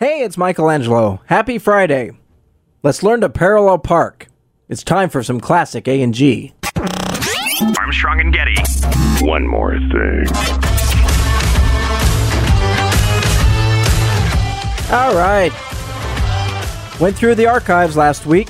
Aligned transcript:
Hey, 0.00 0.22
it's 0.22 0.36
Michaelangelo. 0.36 1.20
Happy 1.26 1.58
Friday. 1.58 2.12
Let's 2.82 3.02
learn 3.02 3.20
to 3.20 3.28
parallel 3.28 3.76
park. 3.76 4.28
It's 4.66 4.82
time 4.82 5.10
for 5.10 5.22
some 5.22 5.42
classic 5.42 5.86
A&G. 5.86 6.54
Armstrong 7.78 8.18
and 8.18 8.32
Getty. 8.32 8.56
One 9.20 9.46
more 9.46 9.72
thing. 9.72 10.26
All 14.90 15.14
right. 15.14 15.52
Went 16.98 17.14
through 17.14 17.34
the 17.34 17.46
archives 17.46 17.94
last 17.94 18.24
week. 18.24 18.48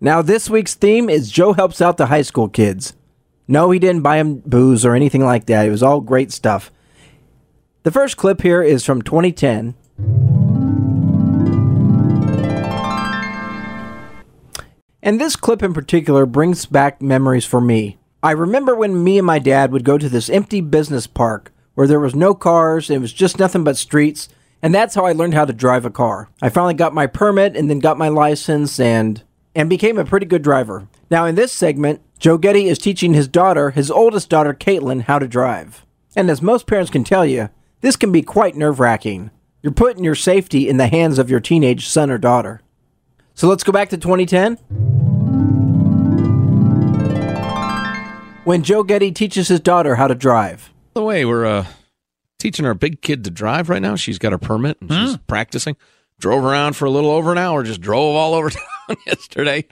Now, 0.00 0.22
this 0.22 0.50
week's 0.50 0.74
theme 0.74 1.08
is 1.08 1.30
Joe 1.30 1.52
helps 1.52 1.80
out 1.80 1.98
the 1.98 2.06
high 2.06 2.22
school 2.22 2.48
kids. 2.48 2.94
No, 3.46 3.70
he 3.70 3.78
didn't 3.78 4.02
buy 4.02 4.18
them 4.18 4.42
booze 4.44 4.84
or 4.84 4.96
anything 4.96 5.24
like 5.24 5.46
that. 5.46 5.66
It 5.66 5.70
was 5.70 5.84
all 5.84 6.00
great 6.00 6.32
stuff. 6.32 6.72
The 7.82 7.90
first 7.90 8.18
clip 8.18 8.42
here 8.42 8.62
is 8.62 8.84
from 8.84 9.00
2010. 9.00 9.74
And 15.02 15.18
this 15.18 15.34
clip 15.34 15.62
in 15.62 15.72
particular 15.72 16.26
brings 16.26 16.66
back 16.66 17.00
memories 17.00 17.46
for 17.46 17.58
me. 17.58 17.96
I 18.22 18.32
remember 18.32 18.74
when 18.74 19.02
me 19.02 19.16
and 19.16 19.26
my 19.26 19.38
dad 19.38 19.72
would 19.72 19.84
go 19.84 19.96
to 19.96 20.10
this 20.10 20.28
empty 20.28 20.60
business 20.60 21.06
park 21.06 21.54
where 21.72 21.86
there 21.86 21.98
was 21.98 22.14
no 22.14 22.34
cars, 22.34 22.90
it 22.90 23.00
was 23.00 23.14
just 23.14 23.38
nothing 23.38 23.64
but 23.64 23.78
streets, 23.78 24.28
and 24.60 24.74
that's 24.74 24.94
how 24.94 25.06
I 25.06 25.12
learned 25.12 25.32
how 25.32 25.46
to 25.46 25.54
drive 25.54 25.86
a 25.86 25.90
car. 25.90 26.28
I 26.42 26.50
finally 26.50 26.74
got 26.74 26.92
my 26.92 27.06
permit 27.06 27.56
and 27.56 27.70
then 27.70 27.78
got 27.78 27.96
my 27.96 28.08
license 28.08 28.78
and 28.78 29.22
and 29.54 29.70
became 29.70 29.96
a 29.96 30.04
pretty 30.04 30.26
good 30.26 30.42
driver. 30.42 30.86
Now 31.10 31.24
in 31.24 31.34
this 31.34 31.50
segment, 31.50 32.02
Joe 32.18 32.36
Getty 32.36 32.66
is 32.68 32.78
teaching 32.78 33.14
his 33.14 33.26
daughter, 33.26 33.70
his 33.70 33.90
oldest 33.90 34.28
daughter 34.28 34.52
Caitlin, 34.52 35.04
how 35.04 35.18
to 35.18 35.26
drive. 35.26 35.86
And 36.14 36.28
as 36.28 36.42
most 36.42 36.66
parents 36.66 36.90
can 36.90 37.04
tell 37.04 37.24
you, 37.24 37.48
this 37.80 37.96
can 37.96 38.12
be 38.12 38.22
quite 38.22 38.56
nerve-wracking. 38.56 39.30
You're 39.62 39.72
putting 39.72 40.04
your 40.04 40.14
safety 40.14 40.68
in 40.68 40.76
the 40.76 40.88
hands 40.88 41.18
of 41.18 41.30
your 41.30 41.40
teenage 41.40 41.86
son 41.86 42.10
or 42.10 42.18
daughter. 42.18 42.62
So 43.34 43.48
let's 43.48 43.64
go 43.64 43.72
back 43.72 43.90
to 43.90 43.98
2010. 43.98 44.56
When 48.44 48.62
Joe 48.62 48.82
Getty 48.82 49.12
teaches 49.12 49.48
his 49.48 49.60
daughter 49.60 49.96
how 49.96 50.08
to 50.08 50.14
drive. 50.14 50.72
By 50.94 51.00
the 51.00 51.04
way, 51.04 51.24
we're 51.24 51.46
uh, 51.46 51.66
teaching 52.38 52.66
our 52.66 52.74
big 52.74 53.00
kid 53.02 53.24
to 53.24 53.30
drive 53.30 53.68
right 53.68 53.82
now. 53.82 53.96
She's 53.96 54.18
got 54.18 54.32
her 54.32 54.38
permit 54.38 54.78
and 54.80 54.90
she's 54.90 55.16
practicing. 55.26 55.76
Drove 56.18 56.44
around 56.44 56.74
for 56.74 56.86
a 56.86 56.90
little 56.90 57.10
over 57.10 57.32
an 57.32 57.38
hour, 57.38 57.62
just 57.62 57.80
drove 57.80 58.16
all 58.16 58.34
over 58.34 58.50
town 58.88 58.96
yesterday, 59.06 59.66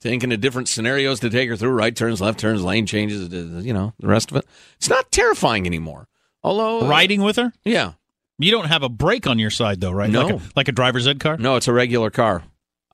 thinking 0.00 0.32
of 0.32 0.40
different 0.40 0.68
scenarios 0.68 1.20
to 1.20 1.30
take 1.30 1.48
her 1.48 1.56
through 1.56 1.70
right 1.70 1.94
turns, 1.94 2.20
left 2.20 2.40
turns, 2.40 2.62
lane 2.62 2.86
changes, 2.86 3.32
you 3.64 3.72
know, 3.72 3.94
the 4.00 4.06
rest 4.06 4.30
of 4.30 4.36
it. 4.36 4.46
It's 4.76 4.90
not 4.90 5.10
terrifying 5.10 5.66
anymore. 5.66 6.08
Although, 6.48 6.86
uh, 6.86 6.88
Riding 6.88 7.20
with 7.22 7.36
her? 7.36 7.52
yeah. 7.64 7.92
You 8.38 8.52
don't 8.52 8.66
have 8.68 8.82
a 8.84 8.88
brake 8.88 9.26
on 9.26 9.38
your 9.40 9.50
side, 9.50 9.80
though, 9.80 9.90
right? 9.90 10.08
No. 10.08 10.22
Like 10.22 10.34
a, 10.34 10.40
like 10.56 10.68
a 10.68 10.72
driver's 10.72 11.06
ed 11.08 11.18
car? 11.20 11.36
No, 11.36 11.56
it's 11.56 11.66
a 11.68 11.72
regular 11.72 12.08
car. 12.08 12.44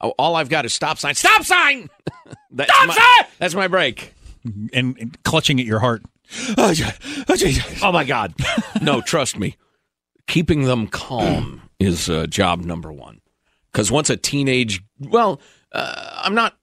Oh, 0.00 0.14
All 0.18 0.34
I've 0.36 0.48
got 0.48 0.64
is 0.64 0.72
stop 0.74 0.98
sign. 0.98 1.14
Stop 1.14 1.44
sign! 1.44 1.88
that's 2.50 2.72
Stop 2.72 2.88
my, 2.88 2.94
sign! 2.94 3.30
That's 3.38 3.54
my 3.54 3.68
brake. 3.68 4.14
And, 4.44 4.96
and 4.98 5.22
clutching 5.22 5.60
at 5.60 5.66
your 5.66 5.78
heart. 5.80 6.02
Oh 7.82 7.90
my 7.92 8.04
God! 8.04 8.34
no, 8.82 9.02
trust 9.02 9.38
me. 9.38 9.56
Keeping 10.26 10.62
them 10.62 10.86
calm 10.86 11.62
is 11.78 12.08
uh, 12.08 12.26
job 12.26 12.64
number 12.64 12.90
one. 12.90 13.20
Because 13.70 13.90
once 13.92 14.08
a 14.08 14.16
teenage, 14.16 14.82
well, 14.98 15.40
uh, 15.72 16.20
I'm 16.22 16.34
not. 16.34 16.56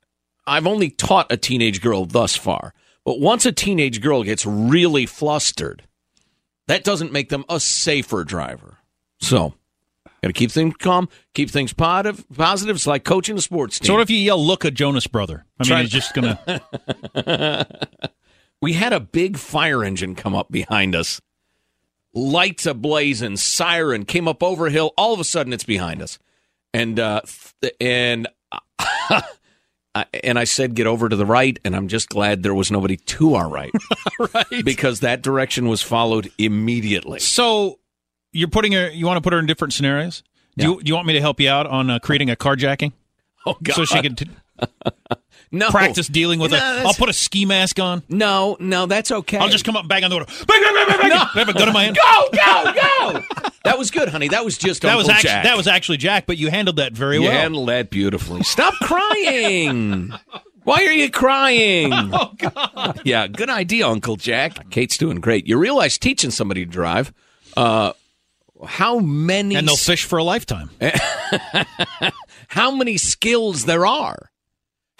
I've 0.47 0.65
only 0.65 0.89
taught 0.89 1.31
a 1.31 1.37
teenage 1.37 1.81
girl 1.81 2.05
thus 2.05 2.35
far, 2.35 2.73
but 3.05 3.19
once 3.19 3.45
a 3.45 3.51
teenage 3.51 4.01
girl 4.01 4.23
gets 4.23 4.43
really 4.45 5.05
flustered, 5.05 5.83
that 6.71 6.85
doesn't 6.85 7.11
make 7.11 7.27
them 7.27 7.43
a 7.49 7.59
safer 7.59 8.23
driver. 8.23 8.77
So, 9.19 9.53
got 10.23 10.29
to 10.29 10.33
keep 10.33 10.51
things 10.51 10.73
calm, 10.79 11.09
keep 11.33 11.49
things 11.49 11.73
positive. 11.73 12.25
Positive. 12.33 12.77
It's 12.77 12.87
like 12.87 13.03
coaching 13.03 13.37
a 13.37 13.41
sports 13.41 13.77
team. 13.77 13.87
So 13.87 13.93
what 13.93 14.01
if 14.01 14.09
you 14.09 14.15
yell, 14.15 14.43
look 14.43 14.63
at 14.63 14.73
Jonas 14.73 15.05
brother? 15.05 15.45
I 15.59 15.67
mean, 15.67 15.79
he's 15.81 15.89
just 15.89 16.13
going 16.13 16.37
to. 16.47 17.67
we 18.61 18.71
had 18.73 18.93
a 18.93 19.01
big 19.01 19.35
fire 19.37 19.83
engine 19.83 20.15
come 20.15 20.33
up 20.33 20.49
behind 20.49 20.95
us. 20.95 21.19
Lights 22.13 22.65
ablazing, 22.65 23.37
siren 23.37 24.05
came 24.05 24.27
up 24.29 24.41
over 24.41 24.67
a 24.67 24.71
hill. 24.71 24.93
All 24.97 25.13
of 25.13 25.19
a 25.19 25.25
sudden, 25.25 25.51
it's 25.51 25.63
behind 25.63 26.01
us, 26.01 26.19
and 26.73 26.99
uh, 26.99 27.21
th- 27.61 27.75
and 27.79 28.27
I- 29.93 30.05
and 30.23 30.39
I 30.39 30.45
said, 30.45 30.75
"Get 30.75 30.87
over 30.87 31.09
to 31.09 31.15
the 31.15 31.25
right." 31.25 31.59
And 31.65 31.75
I'm 31.75 31.87
just 31.87 32.09
glad 32.09 32.43
there 32.43 32.53
was 32.53 32.71
nobody 32.71 32.97
to 32.97 33.35
our 33.35 33.49
right, 33.49 33.71
right? 34.33 34.63
Because 34.65 35.01
that 35.01 35.21
direction 35.21 35.67
was 35.67 35.81
followed 35.81 36.31
immediately. 36.37 37.19
So 37.19 37.79
you're 38.31 38.47
putting 38.47 38.71
her, 38.71 38.89
you 38.89 39.05
want 39.05 39.17
to 39.17 39.21
put 39.21 39.33
her 39.33 39.39
in 39.39 39.45
different 39.45 39.73
scenarios? 39.73 40.23
Do, 40.57 40.65
you, 40.65 40.83
do 40.83 40.89
you 40.89 40.95
want 40.95 41.07
me 41.07 41.13
to 41.13 41.21
help 41.21 41.39
you 41.39 41.49
out 41.49 41.65
on 41.67 41.89
uh, 41.89 41.99
creating 41.99 42.29
a 42.29 42.35
carjacking? 42.35 42.91
Oh, 43.45 43.57
God. 43.63 43.75
So 43.75 43.85
she 43.85 44.01
can 44.01 44.15
t- 44.15 44.29
No, 45.53 45.69
practice 45.69 46.07
dealing 46.07 46.39
with 46.39 46.51
No, 46.51 46.57
it. 46.57 46.85
I'll 46.85 46.93
put 46.93 47.09
a 47.09 47.13
ski 47.13 47.45
mask 47.45 47.77
on. 47.79 48.03
No, 48.07 48.55
no, 48.59 48.85
that's 48.85 49.11
okay. 49.11 49.37
I'll 49.37 49.49
just 49.49 49.65
come 49.65 49.75
up 49.75 49.81
and 49.81 49.89
bang 49.89 50.03
on 50.05 50.09
the 50.09 50.17
door. 50.17 50.25
Bang, 50.47 50.61
bang, 50.63 50.73
bang, 50.73 50.87
bang, 50.87 50.99
bang. 50.99 51.09
No. 51.09 51.15
I 51.15 51.39
have 51.39 51.49
a 51.49 51.53
gun 51.53 51.67
in 51.67 51.73
my 51.73 51.83
hand. 51.83 51.97
Go, 51.97 52.29
go, 52.31 52.73
go! 52.73 53.49
that 53.65 53.77
was 53.77 53.91
good, 53.91 54.07
honey. 54.09 54.29
That 54.29 54.45
was 54.45 54.57
just 54.57 54.81
That 54.83 54.89
Uncle 54.95 54.99
was 54.99 55.09
actually 55.09 55.29
Jack. 55.29 55.43
that 55.43 55.57
was 55.57 55.67
actually 55.67 55.97
Jack, 55.97 56.25
but 56.25 56.37
you 56.37 56.49
handled 56.49 56.77
that 56.77 56.93
very 56.93 57.15
you 57.15 57.23
well. 57.23 57.31
You 57.33 57.37
handled 57.37 57.67
that 57.69 57.89
beautifully. 57.89 58.43
Stop 58.43 58.73
crying. 58.81 60.13
Why 60.63 60.85
are 60.85 60.93
you 60.93 61.09
crying? 61.11 61.91
oh 62.13 62.33
God! 62.37 63.01
Yeah, 63.03 63.27
good 63.27 63.49
idea, 63.49 63.87
Uncle 63.87 64.15
Jack. 64.15 64.69
Kate's 64.69 64.97
doing 64.97 65.19
great. 65.19 65.47
You 65.47 65.57
realize 65.57 65.97
teaching 65.97 66.31
somebody 66.31 66.63
to 66.65 66.71
drive, 66.71 67.11
uh, 67.57 67.91
how 68.65 68.99
many 68.99 69.55
And 69.55 69.67
they'll 69.67 69.75
fish 69.75 70.05
for 70.05 70.17
a 70.19 70.23
lifetime. 70.23 70.69
how 72.47 72.71
many 72.71 72.97
skills 72.97 73.65
there 73.65 73.85
are, 73.85 74.30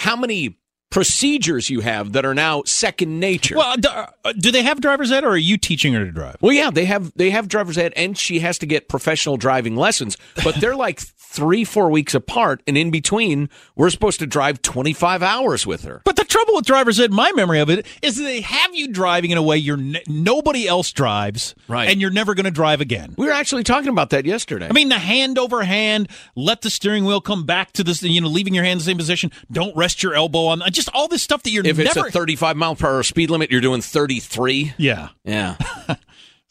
how 0.02 0.16
many 0.16 0.58
procedures 0.92 1.70
you 1.70 1.80
have 1.80 2.12
that 2.12 2.26
are 2.26 2.36
now 2.36 2.62
second 2.66 3.20
nature. 3.20 3.56
Well, 3.56 3.78
do, 3.78 3.90
uh, 3.90 4.34
they 4.38 4.62
have 4.62 4.80
driver's 4.82 5.12
ed, 5.12 5.24
or 5.24 5.30
are 5.30 5.38
you 5.38 5.58
teaching 5.58 5.94
her 5.94 6.06
to 6.06 6.12
drive? 6.12 6.38
Well, 6.42 6.54
yeah, 6.54 6.70
they 6.70 6.86
have 6.86 7.12
they 7.16 7.32
have 7.32 7.48
driver's 7.48 7.78
ed, 7.78 7.94
and 7.96 8.16
she 8.16 8.40
has 8.40 8.60
to 8.60 8.68
get 8.68 8.88
professional 8.90 9.38
driving 9.38 9.76
lessons, 9.76 10.18
but 10.44 10.56
they're 10.56 10.76
like 10.76 11.00
three 11.00 11.64
four 11.64 11.90
weeks 11.90 12.14
apart, 12.14 12.62
and 12.68 12.78
in 12.78 12.92
between, 12.92 13.50
we're 13.76 13.90
supposed 13.90 14.20
to 14.20 14.28
drive 14.28 14.62
twenty 14.62 14.94
five 14.94 15.24
hours 15.24 15.66
with 15.66 15.84
her. 15.84 16.02
But 16.06 16.18
the 16.18 16.26
trouble 16.26 16.56
with 16.56 16.66
driver's 16.66 17.00
ed, 17.00 17.12
my 17.12 17.32
memory 17.34 17.60
of 17.60 17.70
it, 17.70 17.88
is 18.02 18.18
that 18.18 18.24
they 18.24 18.42
have 18.42 18.76
you 18.76 18.90
driving 18.90 19.32
in 19.32 19.38
a 19.38 19.44
way 19.44 19.58
you're 19.58 19.78
ne- 19.78 20.04
nobody 20.08 20.68
else 20.68 20.92
drives, 20.92 21.56
Right. 21.68 21.90
And 21.90 22.02
you're 22.02 22.12
never 22.12 22.34
going 22.36 22.46
to 22.46 22.52
drive 22.52 22.82
again. 22.82 23.16
We 23.18 23.26
were 23.28 23.32
actually 23.32 23.64
talking 23.64 23.90
about 23.90 24.10
that 24.10 24.26
yesterday. 24.26 24.68
I 24.70 24.74
mean, 24.74 24.90
the 24.90 25.00
hand 25.00 25.40
over 25.40 25.64
hand, 25.64 26.10
let 26.36 26.62
the 26.62 26.70
steering 26.70 27.06
wheel 27.06 27.22
come 27.22 27.46
back 27.46 27.72
to 27.74 27.84
this, 27.84 28.04
you 28.04 28.20
know, 28.20 28.28
leaving 28.28 28.54
your 28.54 28.64
hand 28.66 28.74
in 28.74 28.78
the 28.80 28.84
same 28.84 28.98
position. 28.98 29.32
Don't 29.52 29.76
rest 29.76 30.04
your 30.04 30.14
elbow 30.14 30.48
on, 30.48 30.62
just 30.72 30.81
all 30.90 31.08
this 31.08 31.22
stuff 31.24 31.44
that 31.44 31.52
you're 31.52 31.66
if 31.66 31.80
it's 31.80 31.96
never. 31.96 32.08
a 32.08 32.12
thirty 32.12 32.36
five 32.36 32.56
mile 32.58 32.76
per 32.76 32.88
hour 32.88 33.04
speed 33.04 33.30
limit, 33.30 33.52
you're 33.52 33.62
doing 33.62 33.82
thirty 33.82 34.20
three. 34.20 34.74
yeah. 34.78 35.10
Yeah. 35.24 35.56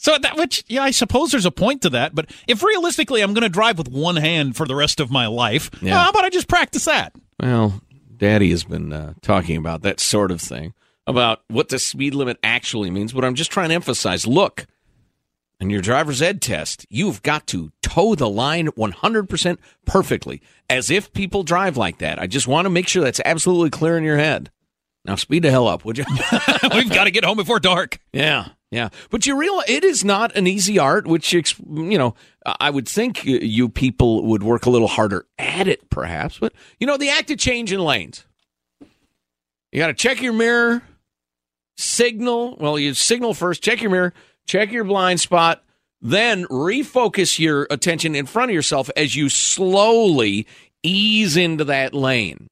So 0.02 0.16
that, 0.16 0.38
which, 0.38 0.64
yeah, 0.66 0.82
I 0.82 0.92
suppose 0.92 1.30
there's 1.30 1.44
a 1.44 1.50
point 1.50 1.82
to 1.82 1.90
that. 1.90 2.14
But 2.14 2.30
if 2.48 2.62
realistically 2.62 3.20
I'm 3.20 3.34
going 3.34 3.42
to 3.42 3.50
drive 3.50 3.76
with 3.76 3.90
one 3.90 4.16
hand 4.16 4.56
for 4.56 4.66
the 4.66 4.74
rest 4.74 4.98
of 4.98 5.10
my 5.10 5.26
life, 5.26 5.70
Yeah. 5.82 5.90
well, 5.92 6.04
how 6.04 6.08
about 6.08 6.24
I 6.24 6.30
just 6.30 6.48
practice 6.48 6.86
that? 6.86 7.14
Well, 7.38 7.82
Daddy 8.16 8.48
has 8.48 8.64
been 8.64 8.94
uh, 8.94 9.12
talking 9.20 9.58
about 9.58 9.82
that 9.82 10.00
sort 10.00 10.30
of 10.30 10.40
thing, 10.40 10.72
about 11.06 11.42
what 11.48 11.68
the 11.68 11.78
speed 11.78 12.14
limit 12.14 12.38
actually 12.42 12.90
means. 12.90 13.12
But 13.12 13.26
I'm 13.26 13.34
just 13.34 13.50
trying 13.50 13.68
to 13.68 13.74
emphasize 13.74 14.26
look, 14.26 14.64
in 15.60 15.68
your 15.68 15.82
driver's 15.82 16.22
ed 16.22 16.40
test, 16.40 16.86
you've 16.88 17.22
got 17.22 17.46
to 17.48 17.70
toe 17.90 18.14
the 18.14 18.28
line 18.28 18.68
100% 18.68 19.58
perfectly, 19.86 20.40
as 20.68 20.90
if 20.90 21.12
people 21.12 21.42
drive 21.42 21.76
like 21.76 21.98
that. 21.98 22.18
I 22.20 22.26
just 22.26 22.46
want 22.48 22.66
to 22.66 22.70
make 22.70 22.88
sure 22.88 23.02
that's 23.02 23.20
absolutely 23.24 23.70
clear 23.70 23.96
in 23.98 24.04
your 24.04 24.16
head. 24.18 24.50
Now, 25.04 25.16
speed 25.16 25.42
the 25.42 25.50
hell 25.50 25.66
up, 25.66 25.84
would 25.84 25.98
you? 25.98 26.04
We've 26.74 26.90
got 26.90 27.04
to 27.04 27.10
get 27.10 27.24
home 27.24 27.36
before 27.36 27.58
dark. 27.58 27.98
Yeah, 28.12 28.48
yeah. 28.70 28.90
But 29.10 29.26
you 29.26 29.36
realize 29.36 29.64
it 29.68 29.82
is 29.82 30.04
not 30.04 30.36
an 30.36 30.46
easy 30.46 30.78
art, 30.78 31.06
which, 31.06 31.32
you 31.32 31.48
know, 31.98 32.14
I 32.44 32.70
would 32.70 32.88
think 32.88 33.24
you- 33.24 33.38
you 33.38 33.68
people 33.68 34.24
would 34.26 34.42
work 34.42 34.66
a 34.66 34.70
little 34.70 34.88
harder 34.88 35.26
at 35.38 35.66
it, 35.68 35.88
perhaps. 35.90 36.38
But, 36.38 36.52
you 36.78 36.86
know, 36.86 36.96
the 36.96 37.08
act 37.10 37.30
of 37.30 37.38
changing 37.38 37.78
lanes. 37.80 38.24
You 39.72 39.78
got 39.78 39.86
to 39.88 39.94
check 39.94 40.20
your 40.20 40.32
mirror, 40.32 40.82
signal. 41.76 42.56
Well, 42.58 42.78
you 42.78 42.94
signal 42.94 43.34
first, 43.34 43.62
check 43.62 43.80
your 43.80 43.90
mirror, 43.90 44.12
check 44.46 44.72
your 44.72 44.84
blind 44.84 45.20
spot, 45.20 45.64
then 46.02 46.44
refocus 46.46 47.38
your 47.38 47.66
attention 47.70 48.14
in 48.14 48.26
front 48.26 48.50
of 48.50 48.54
yourself 48.54 48.90
as 48.96 49.16
you 49.16 49.28
slowly 49.28 50.46
ease 50.82 51.36
into 51.36 51.64
that 51.64 51.94
lane. 51.94 52.48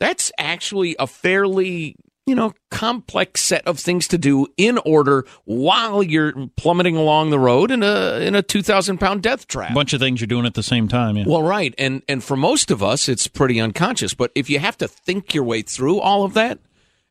That's 0.00 0.32
actually 0.38 0.96
a 0.98 1.06
fairly, 1.06 1.94
you 2.26 2.34
know, 2.34 2.54
complex 2.70 3.42
set 3.42 3.66
of 3.66 3.78
things 3.78 4.08
to 4.08 4.18
do 4.18 4.46
in 4.56 4.78
order 4.78 5.26
while 5.44 6.02
you're 6.02 6.32
plummeting 6.56 6.96
along 6.96 7.30
the 7.30 7.38
road 7.38 7.70
in 7.70 7.82
a 7.82 8.18
in 8.20 8.34
a 8.34 8.42
two 8.42 8.62
thousand 8.62 8.98
pound 8.98 9.22
death 9.22 9.46
trap. 9.46 9.70
A 9.70 9.74
bunch 9.74 9.92
of 9.92 10.00
things 10.00 10.20
you're 10.20 10.26
doing 10.26 10.46
at 10.46 10.54
the 10.54 10.62
same 10.62 10.88
time. 10.88 11.16
Yeah. 11.16 11.24
Well, 11.26 11.42
right, 11.42 11.74
and 11.76 12.02
and 12.08 12.24
for 12.24 12.36
most 12.36 12.70
of 12.70 12.82
us, 12.82 13.08
it's 13.08 13.26
pretty 13.26 13.60
unconscious. 13.60 14.14
But 14.14 14.32
if 14.34 14.48
you 14.48 14.58
have 14.58 14.78
to 14.78 14.88
think 14.88 15.34
your 15.34 15.44
way 15.44 15.62
through 15.62 16.00
all 16.00 16.24
of 16.24 16.34
that, 16.34 16.58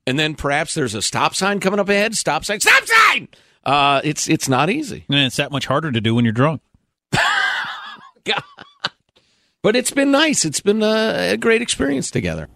and 0.08 0.18
then 0.18 0.34
perhaps 0.34 0.74
there's 0.74 0.96
a 0.96 1.02
stop 1.02 1.36
sign 1.36 1.60
coming 1.60 1.80
up 1.80 1.90
ahead, 1.90 2.16
stop 2.16 2.44
sign, 2.44 2.60
stop 2.60 2.84
sign. 2.86 3.28
Uh, 3.66 4.02
it's 4.04 4.30
it's 4.30 4.48
not 4.48 4.70
easy. 4.70 5.06
and 5.10 5.20
it's 5.20 5.36
that 5.38 5.52
much 5.52 5.66
harder 5.66 5.92
to 5.92 6.02
do 6.02 6.16
when 6.16 6.26
you're 6.26 6.32
drunk. 6.32 6.62
God. 7.12 8.44
But 9.62 9.76
it's 9.76 9.92
been 9.92 10.12
nice. 10.12 10.46
It's 10.46 10.62
been 10.62 10.82
a, 10.82 11.34
a 11.34 11.38
great 11.38 11.62
experience 11.62 12.10
together. 12.10 12.48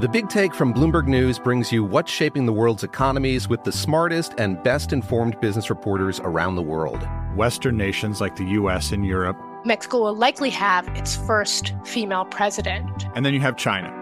The 0.00 0.08
Big 0.08 0.28
Take 0.28 0.52
from 0.54 0.74
Bloomberg 0.74 1.06
News 1.06 1.38
brings 1.38 1.70
you 1.70 1.84
what's 1.84 2.10
shaping 2.10 2.46
the 2.46 2.52
world's 2.52 2.82
economies 2.82 3.46
with 3.46 3.62
the 3.62 3.70
smartest 3.70 4.32
and 4.36 4.60
best 4.64 4.92
informed 4.92 5.38
business 5.40 5.70
reporters 5.70 6.18
around 6.24 6.56
the 6.56 6.62
world. 6.62 7.06
Western 7.36 7.76
nations 7.76 8.20
like 8.20 8.34
the 8.34 8.44
US 8.44 8.90
and 8.90 9.06
Europe. 9.06 9.36
Mexico 9.64 10.00
will 10.02 10.16
likely 10.16 10.50
have 10.50 10.88
its 10.96 11.14
first 11.14 11.72
female 11.84 12.24
president. 12.24 13.06
And 13.14 13.24
then 13.24 13.32
you 13.32 13.38
have 13.40 13.56
China. 13.56 14.01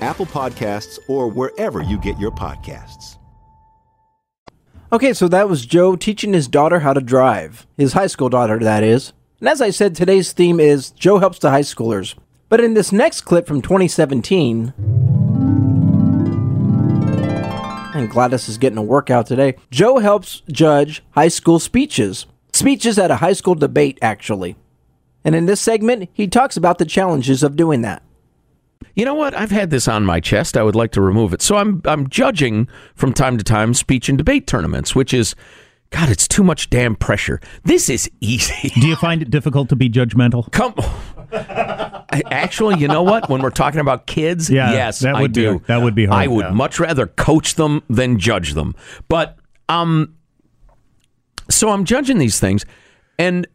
Apple 0.00 0.26
Podcasts, 0.26 0.98
or 1.08 1.28
wherever 1.28 1.82
you 1.82 1.98
get 1.98 2.18
your 2.18 2.30
podcasts. 2.30 3.18
Okay, 4.90 5.12
so 5.12 5.28
that 5.28 5.48
was 5.48 5.66
Joe 5.66 5.96
teaching 5.96 6.32
his 6.32 6.48
daughter 6.48 6.80
how 6.80 6.94
to 6.94 7.00
drive. 7.00 7.66
His 7.76 7.92
high 7.92 8.06
school 8.06 8.30
daughter, 8.30 8.58
that 8.58 8.82
is. 8.82 9.12
And 9.40 9.48
as 9.48 9.60
I 9.60 9.70
said, 9.70 9.94
today's 9.94 10.32
theme 10.32 10.58
is 10.58 10.90
Joe 10.92 11.18
helps 11.18 11.38
the 11.38 11.50
high 11.50 11.60
schoolers. 11.60 12.14
But 12.48 12.60
in 12.60 12.72
this 12.72 12.90
next 12.90 13.20
clip 13.22 13.46
from 13.46 13.60
2017, 13.60 14.72
and 17.94 18.10
Gladys 18.10 18.48
is 18.48 18.56
getting 18.56 18.78
a 18.78 18.82
workout 18.82 19.26
today, 19.26 19.56
Joe 19.70 19.98
helps 19.98 20.42
judge 20.50 21.02
high 21.10 21.28
school 21.28 21.58
speeches. 21.58 22.24
Speeches 22.54 22.98
at 22.98 23.10
a 23.10 23.16
high 23.16 23.34
school 23.34 23.54
debate, 23.54 23.98
actually. 24.00 24.56
And 25.22 25.34
in 25.34 25.44
this 25.44 25.60
segment, 25.60 26.08
he 26.14 26.26
talks 26.26 26.56
about 26.56 26.78
the 26.78 26.86
challenges 26.86 27.42
of 27.42 27.56
doing 27.56 27.82
that. 27.82 28.02
You 28.94 29.04
know 29.04 29.14
what? 29.14 29.34
I've 29.34 29.50
had 29.50 29.70
this 29.70 29.86
on 29.88 30.04
my 30.04 30.20
chest. 30.20 30.56
I 30.56 30.62
would 30.62 30.74
like 30.74 30.92
to 30.92 31.00
remove 31.00 31.32
it. 31.32 31.42
So 31.42 31.56
I'm 31.56 31.80
I'm 31.84 32.08
judging 32.08 32.68
from 32.94 33.12
time 33.12 33.38
to 33.38 33.44
time 33.44 33.74
speech 33.74 34.08
and 34.08 34.18
debate 34.18 34.46
tournaments, 34.46 34.94
which 34.94 35.12
is 35.14 35.34
God, 35.90 36.10
it's 36.10 36.28
too 36.28 36.42
much 36.44 36.68
damn 36.68 36.94
pressure. 36.96 37.40
This 37.64 37.88
is 37.88 38.10
easy. 38.20 38.68
Do 38.80 38.86
you 38.86 38.96
find 38.96 39.22
it 39.22 39.30
difficult 39.30 39.68
to 39.70 39.76
be 39.76 39.88
judgmental? 39.88 40.50
Come 40.52 40.74
I- 41.32 42.22
Actually, 42.30 42.78
you 42.78 42.88
know 42.88 43.02
what? 43.02 43.28
When 43.28 43.40
we're 43.42 43.50
talking 43.50 43.80
about 43.80 44.06
kids, 44.06 44.50
Yeah, 44.50 44.72
yes, 44.72 44.98
that 45.00 45.14
I 45.14 45.20
would 45.22 45.32
be- 45.32 45.42
do. 45.42 45.62
that 45.66 45.80
would 45.82 45.94
be 45.94 46.06
hard, 46.06 46.22
I 46.22 46.26
would 46.26 46.46
yeah. 46.46 46.50
much 46.52 46.78
rather 46.80 47.06
coach 47.06 47.54
them 47.54 47.82
than 47.88 48.18
judge 48.18 48.54
them. 48.54 48.74
But 49.08 49.36
um 49.68 50.14
so 51.50 51.70
I'm 51.70 51.84
judging 51.84 52.18
these 52.18 52.38
things 52.40 52.64
and 53.18 53.46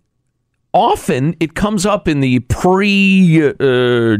often 0.73 1.35
it 1.39 1.53
comes 1.53 1.85
up 1.85 2.07
in 2.07 2.19
the 2.19 2.39
pre 2.39 3.47
uh, 3.47 4.17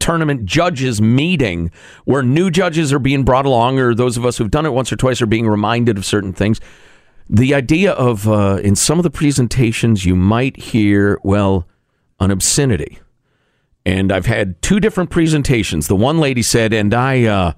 tournament 0.00 0.44
judges 0.46 1.02
meeting 1.02 1.70
where 2.04 2.22
new 2.22 2.50
judges 2.50 2.92
are 2.92 2.98
being 2.98 3.24
brought 3.24 3.46
along 3.46 3.78
or 3.78 3.94
those 3.94 4.16
of 4.16 4.24
us 4.24 4.38
who've 4.38 4.50
done 4.50 4.66
it 4.66 4.70
once 4.70 4.92
or 4.92 4.96
twice 4.96 5.20
are 5.20 5.26
being 5.26 5.46
reminded 5.46 5.98
of 5.98 6.04
certain 6.04 6.32
things. 6.32 6.60
The 7.28 7.54
idea 7.54 7.92
of 7.92 8.28
uh, 8.28 8.60
in 8.62 8.74
some 8.74 8.98
of 8.98 9.02
the 9.02 9.10
presentations 9.10 10.04
you 10.04 10.16
might 10.16 10.56
hear 10.56 11.20
well 11.22 11.68
an 12.18 12.30
obscenity. 12.30 13.00
And 13.84 14.12
i've 14.12 14.26
had 14.26 14.60
two 14.62 14.80
different 14.80 15.10
presentations. 15.10 15.88
The 15.88 15.96
one 15.96 16.18
lady 16.18 16.42
said 16.42 16.72
and 16.72 16.94
i 16.94 17.24
uh, 17.24 17.52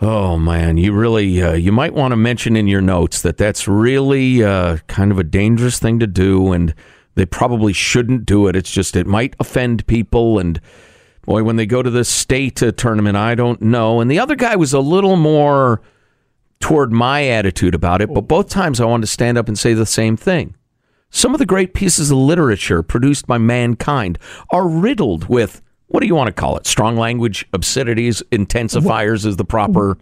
oh 0.00 0.38
man 0.38 0.76
you 0.76 0.92
really 0.92 1.42
uh, 1.42 1.52
you 1.52 1.72
might 1.72 1.92
want 1.92 2.12
to 2.12 2.16
mention 2.16 2.56
in 2.56 2.66
your 2.66 2.80
notes 2.80 3.22
that 3.22 3.36
that's 3.36 3.66
really 3.68 4.42
uh, 4.42 4.78
kind 4.86 5.10
of 5.10 5.18
a 5.18 5.24
dangerous 5.24 5.78
thing 5.78 5.98
to 5.98 6.06
do 6.06 6.52
and 6.52 6.74
they 7.16 7.26
probably 7.26 7.72
shouldn't 7.72 8.24
do 8.24 8.46
it 8.46 8.56
it's 8.56 8.70
just 8.70 8.96
it 8.96 9.06
might 9.06 9.34
offend 9.40 9.86
people 9.86 10.38
and 10.38 10.60
boy 11.22 11.42
when 11.42 11.56
they 11.56 11.66
go 11.66 11.82
to 11.82 11.90
the 11.90 12.04
state 12.04 12.62
uh, 12.62 12.70
tournament 12.72 13.16
i 13.16 13.34
don't 13.34 13.60
know 13.60 14.00
and 14.00 14.10
the 14.10 14.18
other 14.18 14.36
guy 14.36 14.54
was 14.54 14.72
a 14.72 14.80
little 14.80 15.16
more 15.16 15.82
toward 16.60 16.92
my 16.92 17.26
attitude 17.26 17.74
about 17.74 18.00
it, 18.00 18.12
but 18.12 18.22
both 18.22 18.48
times 18.48 18.80
I 18.80 18.86
wanted 18.86 19.02
to 19.02 19.12
stand 19.12 19.38
up 19.38 19.48
and 19.48 19.58
say 19.58 19.74
the 19.74 19.86
same 19.86 20.16
thing. 20.16 20.54
Some 21.10 21.34
of 21.34 21.38
the 21.38 21.46
great 21.46 21.74
pieces 21.74 22.10
of 22.10 22.18
literature 22.18 22.82
produced 22.82 23.26
by 23.26 23.38
mankind 23.38 24.18
are 24.50 24.68
riddled 24.68 25.28
with 25.28 25.62
what 25.88 26.00
do 26.00 26.06
you 26.06 26.16
want 26.16 26.26
to 26.26 26.32
call 26.32 26.56
it? 26.56 26.66
Strong 26.66 26.96
language, 26.96 27.46
obscenities, 27.52 28.20
intensifiers 28.32 29.24
is 29.24 29.36
the 29.36 29.44
proper, 29.44 29.96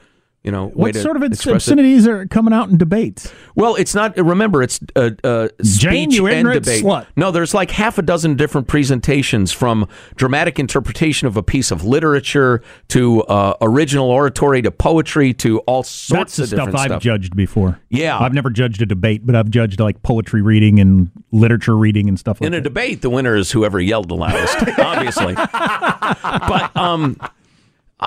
you 0.45 0.51
know, 0.53 0.69
What 0.69 0.95
sort 0.95 1.17
of 1.17 1.23
express 1.23 1.47
it. 1.47 1.55
obscenities 1.57 2.07
are 2.07 2.27
coming 2.27 2.53
out 2.53 2.69
in 2.69 2.77
debates? 2.77 3.33
Well, 3.55 3.77
it's 3.77 3.95
not. 3.95 4.15
Remember, 4.19 4.63
it's 4.63 4.79
uh, 4.95 5.11
uh, 5.25 5.49
speech 5.63 5.81
Jane, 5.81 6.11
you 6.11 6.27
and 6.27 6.47
debate. 6.53 6.85
slut. 6.85 7.07
No, 7.17 7.31
there's 7.31 7.55
like 7.55 7.71
half 7.71 7.97
a 7.97 8.03
dozen 8.03 8.37
different 8.37 8.69
presentations 8.69 9.53
from 9.53 9.89
dramatic 10.17 10.59
interpretation 10.59 11.27
of 11.27 11.39
a 11.39 11.43
piece 11.43 11.71
of 11.71 11.83
literature 11.85 12.61
to 12.89 13.23
uh, 13.23 13.55
original 13.63 14.11
oratory 14.11 14.61
to 14.63 14.71
poetry 14.71 15.33
to 15.35 15.61
all 15.61 15.83
sorts 15.83 16.37
That's 16.37 16.39
of 16.53 16.59
stuff 16.59 16.75
I've 16.75 16.89
stuff. 16.89 17.03
judged 17.03 17.35
before. 17.35 17.81
Yeah. 17.89 18.19
I've 18.19 18.35
never 18.35 18.51
judged 18.51 18.83
a 18.83 18.87
debate, 18.87 19.25
but 19.25 19.35
I've 19.35 19.49
judged 19.49 19.81
like 19.81 20.03
poetry 20.03 20.43
reading 20.43 20.79
and 20.79 21.11
literature 21.33 21.77
reading 21.77 22.07
and 22.09 22.19
stuff 22.19 22.41
like 22.43 22.49
In 22.49 22.53
a 22.55 22.59
that. 22.59 22.63
debate, 22.65 23.01
the 23.01 23.09
winner 23.11 23.35
is 23.35 23.51
whoever 23.51 23.81
yelled 23.81 24.09
the 24.11 24.15
loudest, 24.17 24.57
obviously. 24.79 25.35
but 25.35 26.77
um, 26.77 27.17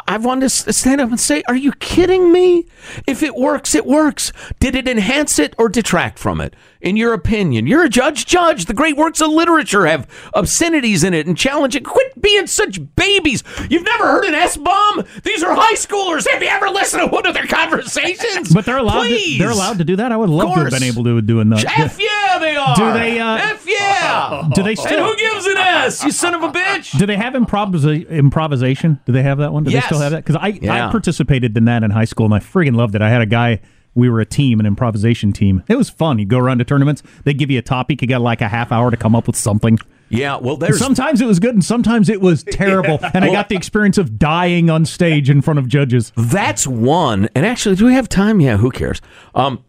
I 0.07 0.17
wanted 0.17 0.49
to 0.49 0.73
stand 0.73 1.01
up 1.01 1.09
and 1.09 1.19
say, 1.19 1.43
"Are 1.47 1.55
you 1.55 1.71
kidding 1.73 2.31
me? 2.31 2.65
If 3.07 3.23
it 3.23 3.35
works, 3.35 3.73
it 3.75 3.85
works. 3.85 4.31
Did 4.59 4.75
it 4.75 4.87
enhance 4.87 5.39
it 5.39 5.53
or 5.57 5.69
detract 5.69 6.19
from 6.19 6.41
it? 6.41 6.55
In 6.81 6.95
your 6.95 7.13
opinion, 7.13 7.65
you're 7.67 7.83
a 7.83 7.89
judge. 7.89 8.25
Judge. 8.25 8.65
The 8.65 8.73
great 8.73 8.95
works 8.97 9.19
of 9.21 9.29
literature 9.31 9.85
have 9.87 10.07
obscenities 10.35 11.03
in 11.03 11.13
it 11.13 11.25
and 11.25 11.35
challenge 11.37 11.75
it. 11.75 11.83
Quit 11.83 12.21
being 12.21 12.45
such 12.47 12.79
babies. 12.95 13.43
You've 13.69 13.83
never 13.83 14.03
heard 14.05 14.25
an 14.25 14.35
S 14.35 14.57
bomb? 14.57 15.03
These 15.23 15.41
are 15.43 15.53
high 15.55 15.73
schoolers. 15.73 16.27
Have 16.29 16.41
you 16.43 16.49
ever 16.49 16.69
listened 16.69 17.01
to 17.01 17.07
one 17.07 17.25
of 17.25 17.33
their 17.33 17.47
conversations? 17.47 18.53
But 18.57 18.65
they're 18.65 18.77
allowed. 18.77 19.03
To, 19.03 19.35
they're 19.37 19.49
allowed 19.51 19.77
to 19.79 19.83
do 19.83 19.95
that. 19.97 20.11
I 20.11 20.17
would 20.17 20.29
love 20.29 20.53
to 20.53 20.59
have 20.61 20.71
been 20.71 20.83
able 20.83 21.03
to 21.05 21.21
do 21.21 21.39
enough. 21.39 21.63
F 21.65 21.99
yeah, 21.99 22.37
they 22.39 22.55
are. 22.55 22.75
Do 22.75 22.93
they, 22.93 23.19
uh, 23.19 23.37
F 23.37 23.65
yeah. 23.67 24.49
Do 24.53 24.63
they 24.63 24.71
And 24.71 24.79
still? 24.79 25.05
who 25.05 25.15
gives 25.17 25.45
an 25.45 25.57
S? 25.57 26.03
You 26.03 26.11
son 26.11 26.33
of 26.33 26.43
a 26.43 26.49
bitch. 26.49 26.97
Do 26.97 27.05
they 27.05 27.15
have 27.17 27.33
improvisa- 27.33 28.07
improvisation? 28.09 28.99
Do 29.05 29.11
they 29.11 29.23
have 29.23 29.37
that 29.39 29.51
one? 29.53 29.63
Do 29.63 29.71
Yes. 29.71 29.86
Still 29.87 29.99
have 29.99 30.11
that? 30.11 30.23
Because 30.23 30.35
I, 30.35 30.47
Yeah. 30.47 30.87
I 30.87 30.91
participated 30.91 31.57
in 31.57 31.65
that 31.65 31.83
in 31.83 31.91
high 31.91 32.05
school 32.05 32.25
and 32.25 32.33
I 32.35 32.39
friggin' 32.39 32.75
loved 32.75 32.95
it. 32.95 33.01
I 33.01 33.09
had 33.09 33.21
a 33.21 33.25
guy. 33.25 33.59
We 33.95 34.09
were 34.09 34.19
a 34.19 34.25
team, 34.27 34.59
an 34.59 34.67
improvisation 34.67 35.33
team. 35.33 35.63
It 35.67 35.75
was 35.75 35.89
fun. 35.89 36.19
You 36.19 36.25
go 36.25 36.37
around 36.37 36.59
to 36.59 36.63
tournaments. 36.65 37.01
They 37.23 37.33
give 37.33 37.49
you 37.49 37.57
a 37.57 37.63
topic. 37.63 37.99
You 38.03 38.07
got 38.07 38.21
like 38.21 38.41
a 38.41 38.47
half 38.47 38.71
hour 38.71 38.91
to 38.91 38.97
come 38.97 39.15
up 39.15 39.25
with 39.25 39.35
something. 39.35 39.79
Yeah, 40.09 40.37
well, 40.37 40.53
And 40.53 40.61
there's 40.61 40.77
sometimes 40.77 41.19
it 41.19 41.25
was 41.25 41.39
good 41.39 41.55
and 41.55 41.65
sometimes 41.65 42.07
it 42.07 42.21
was 42.21 42.43
terrible. 42.51 42.99
And 43.15 43.25
I 43.25 43.31
got 43.31 43.49
the 43.49 43.55
experience 43.55 43.97
of 43.97 44.19
dying 44.19 44.69
on 44.69 44.85
stage 44.85 45.31
in 45.31 45.41
front 45.41 45.57
of 45.57 45.67
judges. 45.67 46.13
That's 46.15 46.67
one. 46.67 47.27
And 47.33 47.43
actually, 47.45 47.75
do 47.75 47.85
we 47.85 47.93
have 47.93 48.07
time? 48.07 48.39
Yeah, 48.39 48.57
who 48.57 48.69
cares? 48.69 49.01
Um, 49.33 49.63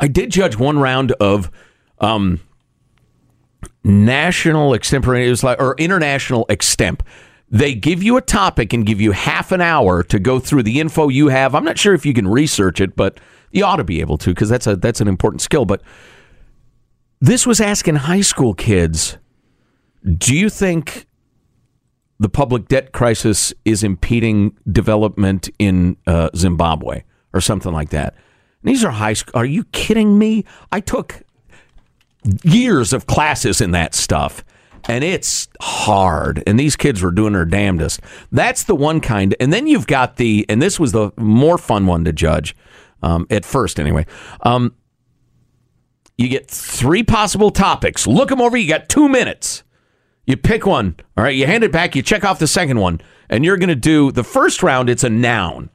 I 0.00 0.08
did 0.08 0.30
judge 0.30 0.56
one 0.58 0.78
round 0.80 1.12
of 1.12 1.50
um, 2.00 2.40
national 3.84 4.74
extemporaneous 4.74 5.42
like 5.42 5.60
or 5.60 5.74
international 5.78 6.46
extemp. 6.46 7.00
They 7.50 7.74
give 7.74 8.02
you 8.02 8.16
a 8.16 8.20
topic 8.20 8.72
and 8.72 8.86
give 8.86 9.00
you 9.00 9.12
half 9.12 9.50
an 9.50 9.60
hour 9.60 10.02
to 10.04 10.18
go 10.18 10.38
through 10.38 10.62
the 10.62 10.78
info 10.78 11.08
you 11.08 11.28
have. 11.28 11.54
I'm 11.54 11.64
not 11.64 11.78
sure 11.78 11.94
if 11.94 12.06
you 12.06 12.14
can 12.14 12.28
research 12.28 12.80
it, 12.80 12.94
but 12.94 13.18
you 13.50 13.64
ought 13.64 13.76
to 13.76 13.84
be 13.84 14.00
able 14.00 14.18
to 14.18 14.30
because 14.30 14.48
that's 14.48 14.66
a 14.66 14.76
that's 14.76 15.00
an 15.00 15.08
important 15.08 15.42
skill. 15.42 15.64
But 15.64 15.82
this 17.20 17.46
was 17.46 17.60
asking 17.60 17.96
high 17.96 18.20
school 18.20 18.54
kids, 18.54 19.18
do 20.18 20.34
you 20.34 20.48
think 20.48 21.06
the 22.20 22.28
public 22.28 22.68
debt 22.68 22.92
crisis 22.92 23.52
is 23.64 23.82
impeding 23.82 24.56
development 24.70 25.48
in 25.58 25.96
uh, 26.06 26.28
Zimbabwe 26.36 27.02
or 27.32 27.40
something 27.40 27.72
like 27.72 27.88
that. 27.90 28.14
And 28.62 28.70
these 28.70 28.84
are 28.84 28.90
high 28.90 29.14
school. 29.14 29.32
Are 29.34 29.46
you 29.46 29.64
kidding 29.72 30.18
me? 30.18 30.44
I 30.70 30.80
took 30.80 31.22
years 32.44 32.92
of 32.92 33.06
classes 33.06 33.62
in 33.62 33.70
that 33.70 33.94
stuff. 33.94 34.44
And 34.88 35.04
it's 35.04 35.48
hard. 35.60 36.42
And 36.46 36.58
these 36.58 36.76
kids 36.76 37.02
were 37.02 37.10
doing 37.10 37.32
their 37.32 37.44
damnedest. 37.44 38.00
That's 38.32 38.64
the 38.64 38.74
one 38.74 39.00
kind. 39.00 39.34
And 39.38 39.52
then 39.52 39.66
you've 39.66 39.86
got 39.86 40.16
the, 40.16 40.46
and 40.48 40.60
this 40.60 40.80
was 40.80 40.92
the 40.92 41.12
more 41.16 41.58
fun 41.58 41.86
one 41.86 42.04
to 42.04 42.12
judge, 42.12 42.56
um, 43.02 43.26
at 43.30 43.44
first 43.44 43.78
anyway. 43.78 44.06
Um, 44.42 44.74
you 46.16 46.28
get 46.28 46.50
three 46.50 47.02
possible 47.02 47.50
topics. 47.50 48.06
Look 48.06 48.28
them 48.28 48.40
over. 48.40 48.56
You 48.56 48.68
got 48.68 48.88
two 48.88 49.08
minutes. 49.08 49.62
You 50.26 50.36
pick 50.36 50.66
one. 50.66 50.96
All 51.16 51.24
right. 51.24 51.34
You 51.34 51.46
hand 51.46 51.64
it 51.64 51.72
back. 51.72 51.96
You 51.96 52.02
check 52.02 52.24
off 52.24 52.38
the 52.38 52.46
second 52.46 52.78
one. 52.78 53.00
And 53.28 53.44
you're 53.44 53.56
going 53.56 53.68
to 53.68 53.76
do 53.76 54.12
the 54.12 54.24
first 54.24 54.62
round, 54.62 54.90
it's 54.90 55.04
a 55.04 55.10
noun. 55.10 55.70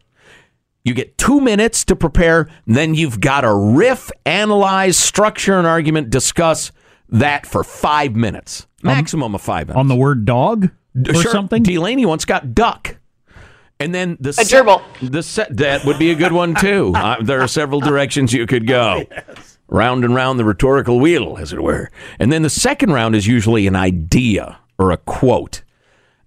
You 0.84 0.94
get 0.94 1.18
two 1.18 1.42
minutes 1.42 1.84
to 1.86 1.96
prepare. 1.96 2.48
Then 2.68 2.94
you've 2.94 3.20
got 3.20 3.42
to 3.42 3.54
riff, 3.54 4.12
analyze, 4.26 4.98
structure 4.98 5.58
an 5.58 5.66
argument, 5.66 6.12
discuss 6.12 6.72
that 7.10 7.46
for 7.46 7.64
five 7.64 8.16
minutes. 8.16 8.68
Maximum 8.84 9.34
of 9.36 9.42
five 9.42 9.68
minutes. 9.68 9.80
On 9.80 9.88
the 9.88 9.96
word 9.96 10.26
dog 10.26 10.70
or 11.08 11.14
Sure, 11.16 11.32
something? 11.32 11.64
Delaney 11.64 12.06
once 12.06 12.26
got 12.26 12.54
duck. 12.54 12.98
And 13.80 13.94
then 13.94 14.18
the 14.20 14.30
A 14.30 14.34
se- 14.34 14.56
gerbil. 14.58 14.82
The 15.02 15.22
se- 15.24 15.48
that 15.52 15.84
would 15.86 16.00
be 16.00 16.12
a 16.12 16.16
good 16.16 16.32
one 16.32 16.56
too. 16.56 16.94
Uh, 16.96 17.22
there 17.22 17.42
are 17.42 17.48
several 17.48 17.80
directions 17.80 18.32
you 18.32 18.46
could 18.48 18.68
go. 18.68 19.04
Round 19.68 20.06
and 20.06 20.14
round 20.16 20.40
the 20.40 20.46
rhetorical 20.46 21.00
wheel, 21.00 21.38
as 21.40 21.52
it 21.52 21.62
were. 21.62 21.90
And 22.20 22.32
then 22.32 22.44
the 22.44 22.50
second 22.50 22.94
round 22.94 23.16
is 23.16 23.26
usually 23.28 23.66
an 23.68 23.76
idea 23.76 24.60
or 24.78 24.92
a 24.92 24.98
quote. 24.98 25.64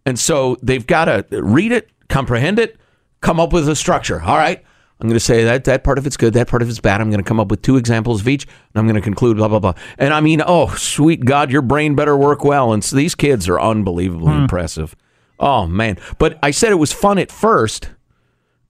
And 0.05 0.19
so 0.19 0.57
they've 0.63 0.87
got 0.87 1.05
to 1.07 1.25
read 1.43 1.71
it, 1.73 1.89
comprehend 2.09 2.59
it, 2.59 2.77
come 3.21 3.39
up 3.41 3.53
with 3.53 3.69
a 3.69 3.77
structure. 3.77 4.21
All 4.21 4.37
right. 4.37 4.65
I'm 5.01 5.07
going 5.07 5.15
to 5.15 5.21
say 5.21 5.45
that 5.45 5.65
that 5.65 5.85
part 5.85 5.99
of 5.99 6.07
it's 6.07 6.17
good, 6.17 6.35
that 6.35 6.49
part 6.49 6.61
of 6.61 6.69
it's 6.69 6.81
bad. 6.81 7.01
I'm 7.01 7.11
going 7.11 7.23
to 7.23 7.29
come 7.29 7.39
up 7.39 7.49
with 7.51 7.63
two 7.63 7.77
examples 7.77 8.21
of 8.21 8.29
each, 8.29 8.45
and 8.45 8.81
I'm 8.81 8.87
going 8.87 8.97
to 8.97 9.01
conclude 9.01 9.37
blah 9.37 9.49
blah 9.49 9.61
blah. 9.61 9.75
And 9.97 10.13
I 10.13 10.21
mean, 10.21 10.43
oh 10.45 10.75
sweet 10.75 11.25
God, 11.25 11.53
your 11.53 11.63
brain 11.63 11.95
better 11.95 12.17
work 12.17 12.45
well. 12.45 12.73
And 12.73 12.83
so 12.83 12.97
these 12.97 13.15
kids 13.15 13.49
are 13.49 13.61
unbelievably 13.61 14.33
hmm. 14.33 14.43
impressive. 14.43 14.97
Oh 15.39 15.69
man! 15.69 15.99
But 16.19 16.39
I 16.43 16.51
said 16.51 16.73
it 16.73 16.77
was 16.77 16.93
fun 16.93 17.19
at 17.19 17.31
first 17.31 17.91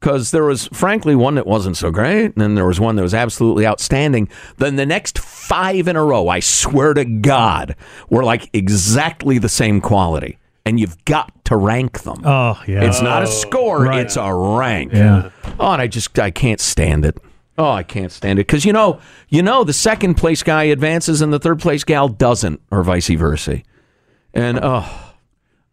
because 0.00 0.30
there 0.30 0.44
was 0.44 0.68
frankly 0.68 1.14
one 1.14 1.34
that 1.36 1.46
wasn't 1.46 1.76
so 1.76 1.90
great, 1.90 2.26
and 2.26 2.36
then 2.36 2.54
there 2.54 2.66
was 2.66 2.78
one 2.78 2.96
that 2.96 3.02
was 3.02 3.14
absolutely 3.14 3.66
outstanding. 3.66 4.28
Then 4.58 4.76
the 4.76 4.86
next 4.86 5.18
five 5.18 5.88
in 5.88 5.96
a 5.96 6.04
row, 6.04 6.28
I 6.28 6.40
swear 6.40 6.94
to 6.94 7.04
God, 7.04 7.74
were 8.10 8.24
like 8.24 8.50
exactly 8.52 9.38
the 9.38 9.48
same 9.48 9.80
quality. 9.80 10.38
And 10.64 10.78
you've 10.78 11.02
got 11.06 11.37
to 11.48 11.56
rank 11.56 12.02
them. 12.02 12.22
Oh, 12.24 12.62
yeah. 12.66 12.84
It's 12.84 13.02
not 13.02 13.22
a 13.22 13.26
score, 13.26 13.82
Right. 13.84 14.00
it's 14.00 14.16
a 14.16 14.32
rank. 14.32 14.92
Yeah. 14.92 15.30
Oh, 15.58 15.72
and 15.72 15.82
I 15.82 15.86
just 15.86 16.18
I 16.18 16.30
can't 16.30 16.60
stand 16.60 17.04
it. 17.04 17.18
Oh, 17.58 17.70
I 17.70 17.82
can't 17.82 18.12
stand 18.12 18.38
it 18.38 18.46
because 18.46 18.64
you 18.64 18.72
know, 18.72 19.00
you 19.28 19.42
know, 19.42 19.64
the 19.64 19.72
second 19.72 20.14
place 20.14 20.42
guy 20.42 20.64
advances 20.64 21.20
and 21.22 21.32
the 21.32 21.38
third 21.40 21.58
place 21.60 21.82
gal 21.84 22.08
doesn't, 22.08 22.60
or 22.70 22.82
vice 22.84 23.08
versa. 23.08 23.62
And 24.32 24.60
oh, 24.62 25.14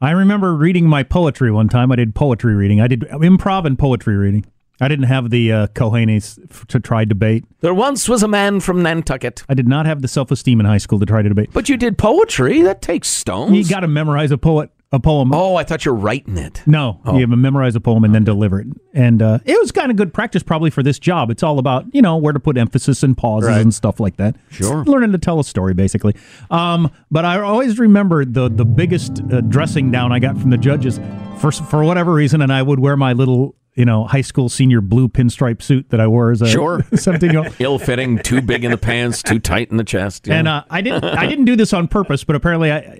I 0.02 0.12
remember 0.12 0.56
reading 0.56 0.88
my 0.88 1.04
poetry 1.04 1.52
one 1.52 1.70
time. 1.70 1.92
I 1.92 1.96
did 1.96 2.16
poetry 2.16 2.56
reading. 2.56 2.82
I 2.82 2.88
did 2.88 3.02
improv 3.02 3.66
and 3.66 3.78
poetry 3.78 4.16
reading. 4.16 4.46
I 4.82 4.88
didn't 4.90 5.06
have 5.06 5.30
the 5.30 5.52
uh, 5.54 5.68
cojones 5.68 6.38
f- 6.52 6.66
to 6.68 6.80
try 6.82 7.06
debate. 7.06 7.46
there 7.62 7.74
once 7.74 8.10
was 8.10 8.24
a 8.24 8.28
man 8.28 8.60
from 8.60 8.82
Nantucket. 8.84 9.44
I 9.48 9.54
did 9.54 9.68
not 9.70 9.86
have 9.86 10.02
the 10.02 10.08
self 10.10 10.32
esteem 10.32 10.60
in 10.60 10.66
high 10.66 10.80
school 10.80 11.00
to 11.00 11.06
try 11.06 11.22
to 11.22 11.30
debate. 11.30 11.52
But 11.54 11.70
you 11.70 11.78
did 11.78 11.98
poetry. 11.98 12.62
That 12.64 12.82
takes 12.82 13.08
stones. 13.08 13.56
You 13.56 13.64
got 13.74 13.82
to 13.82 13.88
memorize 13.88 14.32
a 14.32 14.38
poet, 14.38 14.70
a 14.96 15.00
poem. 15.00 15.32
Oh, 15.34 15.56
I 15.56 15.64
thought 15.64 15.86
you're 15.86 15.94
writing 15.94 16.38
it. 16.38 16.64
No, 16.66 17.00
Oh. 17.06 17.14
you 17.14 17.22
have 17.22 17.30
to 17.30 17.36
memorize 17.36 17.76
a 17.76 17.80
poem 17.80 18.04
and 18.04 18.16
then 18.16 18.24
deliver 18.24 18.60
it. 18.60 18.68
And 18.94 19.22
uh, 19.22 19.40
it 19.46 19.60
was 19.60 19.72
kind 19.72 19.92
of 19.92 19.98
good 19.98 20.14
practice 20.14 20.42
probably 20.42 20.70
for 20.72 20.82
this 20.82 20.98
job. 20.98 21.30
It's 21.30 21.44
all 21.44 21.60
about, 21.60 21.86
you 21.94 22.02
know, 22.02 22.18
where 22.18 22.34
to 22.34 22.40
put 22.40 22.58
emphasis 22.58 23.04
and 23.04 23.16
pauses 23.16 23.50
Right. 23.50 23.62
and 23.62 23.74
stuff 23.74 24.00
like 24.00 24.18
that. 24.18 24.36
Sure. 24.50 24.84
Learning 24.86 25.12
to 25.12 25.18
tell 25.20 25.40
a 25.40 25.44
story, 25.44 25.74
basically. 25.76 26.16
Um, 26.50 26.92
but 27.12 27.26
I 27.26 27.40
always 27.42 27.78
remember 27.78 28.26
the, 28.26 28.50
the 28.50 28.66
biggest 28.66 29.22
uh, 29.32 29.42
dressing 29.42 29.92
down 29.92 30.12
I 30.12 30.20
got 30.20 30.38
from 30.38 30.50
the 30.50 30.58
judges 30.58 31.00
for, 31.40 31.52
for 31.52 31.84
whatever 31.84 32.14
reason, 32.14 32.42
and 32.42 32.52
I 32.52 32.62
would 32.62 32.80
wear 32.80 32.96
my 32.96 33.12
little, 33.14 33.56
you 33.74 33.84
know, 33.84 34.06
high 34.06 34.22
school 34.22 34.48
senior 34.48 34.80
blue 34.80 35.10
pinstripe 35.10 35.62
suit 35.62 35.90
that 35.90 36.00
I 36.00 36.08
wore 36.08 36.32
as 36.32 36.42
a 36.42 36.48
Sure. 36.48 36.82
17 36.96 37.30
year 37.32 37.40
old. 37.40 37.56
Ill-fitting, 37.60 38.20
too 38.20 38.42
big 38.42 38.64
in 38.64 38.72
the 38.72 38.78
pants, 38.78 39.22
too 39.22 39.40
tight 39.40 39.70
in 39.70 39.76
the 39.76 39.84
chest. 39.84 40.30
And 40.30 40.48
uh, 40.48 40.64
I 40.70 40.80
didn't 40.80 41.04
I 41.04 41.28
didn't 41.28 41.44
do 41.46 41.58
this 41.58 41.74
on 41.74 41.90
purpose, 41.90 42.24
but 42.24 42.38
apparently 42.38 42.72
I, 42.72 43.00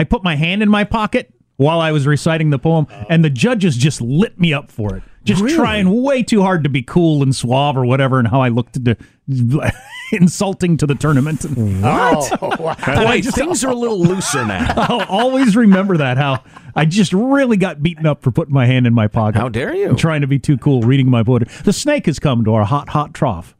I 0.00 0.02
I 0.02 0.04
put 0.04 0.24
my 0.24 0.34
hand 0.36 0.62
in 0.62 0.70
my 0.70 0.84
pocket 0.84 1.32
while 1.56 1.78
I 1.80 1.92
was 1.92 2.06
reciting 2.06 2.48
the 2.48 2.58
poem, 2.58 2.86
and 3.10 3.22
the 3.22 3.28
judges 3.28 3.76
just 3.76 4.00
lit 4.00 4.40
me 4.40 4.54
up 4.54 4.70
for 4.70 4.96
it. 4.96 5.02
Just 5.24 5.42
Really? 5.42 5.54
trying 5.56 6.02
way 6.02 6.22
too 6.22 6.40
hard 6.40 6.64
to 6.64 6.70
be 6.70 6.80
cool 6.82 7.22
and 7.22 7.36
suave 7.36 7.76
or 7.76 7.84
whatever, 7.84 8.18
and 8.18 8.26
how 8.26 8.40
I 8.40 8.48
looked 8.48 8.82
to, 8.82 8.96
insulting 10.12 10.78
to 10.78 10.86
the 10.86 10.94
tournament. 10.94 11.42
What? 11.44 12.40
What? 12.60 12.78
Boy, 12.86 13.20
things 13.20 13.62
are 13.62 13.70
a 13.70 13.74
little 13.74 14.00
looser 14.00 14.46
now. 14.46 14.72
I'll 14.76 15.06
always 15.08 15.54
remember 15.54 15.98
that. 15.98 16.16
How 16.16 16.42
I 16.74 16.86
just 16.86 17.12
really 17.12 17.58
got 17.58 17.82
beaten 17.82 18.06
up 18.06 18.22
for 18.22 18.30
putting 18.30 18.54
my 18.54 18.64
hand 18.64 18.86
in 18.86 18.94
my 18.94 19.06
pocket. 19.06 19.38
How 19.38 19.50
dare 19.50 19.74
you? 19.74 19.94
Trying 19.96 20.22
to 20.22 20.26
be 20.26 20.38
too 20.38 20.56
cool, 20.56 20.80
reading 20.80 21.10
my 21.10 21.22
poetry. 21.22 21.48
The 21.64 21.74
snake 21.74 22.06
has 22.06 22.18
come 22.18 22.42
to 22.44 22.54
our 22.54 22.64
hot, 22.64 22.88
hot 22.88 23.12
trough. 23.12 23.54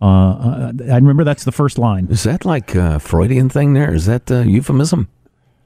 Uh, 0.00 0.06
uh, 0.06 0.72
I 0.90 0.94
remember 0.96 1.24
that's 1.24 1.44
the 1.44 1.52
first 1.52 1.76
line. 1.78 2.06
Is 2.10 2.22
that 2.24 2.46
like 2.46 2.74
a 2.74 2.98
Freudian 3.00 3.50
thing 3.50 3.74
there? 3.74 3.92
Is 3.94 4.06
that 4.06 4.30
uh, 4.30 4.40
euphemism? 4.40 5.08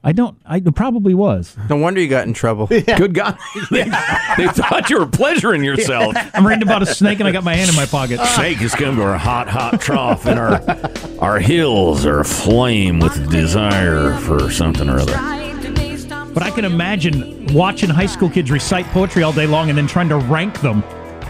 I 0.01 0.13
don't. 0.13 0.37
I 0.45 0.61
probably 0.61 1.13
was. 1.13 1.57
No 1.69 1.75
wonder 1.75 1.99
you 1.99 2.07
got 2.07 2.25
in 2.25 2.33
trouble. 2.33 2.67
Good 2.67 3.13
God. 3.13 3.37
they, 3.69 3.83
they 4.37 4.47
thought 4.47 4.89
you 4.89 4.97
were 4.97 5.05
pleasuring 5.05 5.63
yourself. 5.63 6.15
I'm 6.33 6.47
reading 6.47 6.63
about 6.63 6.81
a 6.81 6.85
snake 6.85 7.19
and 7.19 7.27
I 7.27 7.31
got 7.31 7.43
my 7.43 7.53
hand 7.53 7.69
in 7.69 7.75
my 7.75 7.85
pocket. 7.85 8.19
Snake 8.21 8.61
is 8.61 8.73
coming 8.73 8.95
to 8.95 9.03
our 9.03 9.17
hot, 9.17 9.49
hot 9.49 9.81
trough, 9.81 10.25
and 10.25 10.39
our 10.39 10.61
our 11.19 11.39
hills 11.39 12.05
are 12.05 12.21
aflame 12.21 12.99
with 12.99 13.29
desire 13.29 14.15
for 14.19 14.49
something 14.49 14.89
or 14.89 14.99
other. 14.99 15.17
But 16.33 16.43
I 16.43 16.51
can 16.51 16.63
imagine 16.63 17.53
watching 17.53 17.89
high 17.89 18.05
school 18.05 18.29
kids 18.29 18.51
recite 18.51 18.85
poetry 18.87 19.23
all 19.23 19.33
day 19.33 19.47
long 19.47 19.67
and 19.67 19.77
then 19.77 19.87
trying 19.87 20.09
to 20.09 20.17
rank 20.17 20.61
them. 20.61 20.83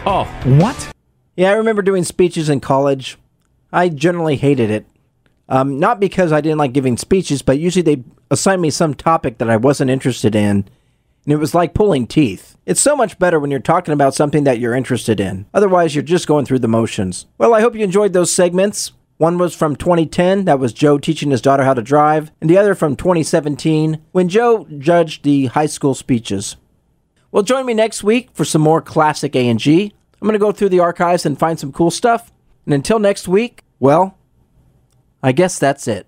Oh, 0.05 0.25
what? 0.45 0.91
Yeah, 1.35 1.51
I 1.51 1.53
remember 1.53 1.81
doing 1.81 2.03
speeches 2.03 2.49
in 2.49 2.59
college. 2.59 3.17
I 3.71 3.89
generally 3.89 4.35
hated 4.35 4.69
it. 4.69 4.85
Um, 5.47 5.79
not 5.79 5.99
because 5.99 6.31
I 6.31 6.41
didn't 6.41 6.59
like 6.59 6.73
giving 6.73 6.97
speeches, 6.97 7.41
but 7.41 7.57
usually 7.57 7.81
they'd 7.81 8.03
assign 8.31 8.61
me 8.61 8.69
some 8.69 8.93
topic 8.93 9.37
that 9.37 9.49
I 9.49 9.57
wasn't 9.57 9.91
interested 9.91 10.35
in. 10.35 10.67
And 11.25 11.33
it 11.33 11.37
was 11.37 11.53
like 11.53 11.73
pulling 11.73 12.07
teeth. 12.07 12.57
It's 12.65 12.81
so 12.81 12.95
much 12.95 13.19
better 13.19 13.39
when 13.39 13.51
you're 13.51 13.59
talking 13.59 13.93
about 13.93 14.15
something 14.15 14.45
that 14.45 14.59
you're 14.59 14.75
interested 14.75 15.19
in. 15.19 15.45
Otherwise, 15.53 15.93
you're 15.93 16.03
just 16.03 16.27
going 16.27 16.45
through 16.45 16.59
the 16.59 16.67
motions. 16.67 17.25
Well, 17.37 17.53
I 17.53 17.61
hope 17.61 17.75
you 17.75 17.83
enjoyed 17.83 18.13
those 18.13 18.31
segments. 18.31 18.93
One 19.17 19.37
was 19.37 19.53
from 19.53 19.75
2010, 19.75 20.45
that 20.45 20.59
was 20.59 20.71
Joe 20.71 20.97
teaching 20.97 21.31
his 21.31 21.41
daughter 21.41 21.65
how 21.65 21.73
to 21.73 21.81
drive, 21.81 22.31
and 22.39 22.49
the 22.49 22.57
other 22.57 22.73
from 22.73 22.95
2017, 22.95 24.01
when 24.13 24.29
Joe 24.29 24.65
judged 24.77 25.23
the 25.23 25.47
high 25.47 25.65
school 25.65 25.93
speeches. 25.93 26.55
Well, 27.29 27.43
join 27.43 27.65
me 27.65 27.73
next 27.73 28.01
week 28.01 28.29
for 28.33 28.45
some 28.45 28.61
more 28.61 28.81
classic 28.81 29.35
A&G. 29.35 29.93
I'm 30.21 30.25
going 30.25 30.33
to 30.33 30.39
go 30.39 30.53
through 30.53 30.69
the 30.69 30.79
archives 30.79 31.25
and 31.25 31.37
find 31.37 31.59
some 31.59 31.73
cool 31.73 31.91
stuff. 31.91 32.31
And 32.65 32.73
until 32.73 32.97
next 32.97 33.27
week, 33.27 33.63
well, 33.77 34.17
I 35.21 35.33
guess 35.33 35.59
that's 35.59 35.85
it. 35.87 36.07